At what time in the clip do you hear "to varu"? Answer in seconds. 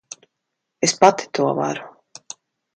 1.35-1.83